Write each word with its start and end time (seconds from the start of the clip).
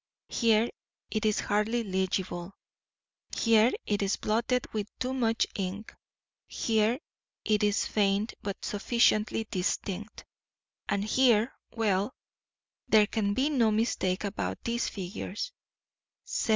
Here 0.29 0.67
it 1.11 1.25
is 1.27 1.41
hardly 1.41 1.83
legible, 1.83 2.55
here 3.37 3.71
it 3.85 4.01
is 4.01 4.15
blotted 4.15 4.65
with 4.73 4.87
too 4.97 5.13
much 5.13 5.45
ink, 5.53 5.93
here 6.47 6.97
it 7.45 7.61
is 7.61 7.85
faint 7.85 8.33
but 8.41 8.65
sufficiently 8.65 9.47
distinct, 9.51 10.25
and 10.89 11.03
here 11.05 11.53
well, 11.75 12.15
there 12.87 13.05
can 13.05 13.35
be 13.35 13.51
no 13.51 13.69
mistake 13.69 14.23
about 14.23 14.57
these 14.63 14.89
figures, 14.89 15.51
7753. 16.25 16.47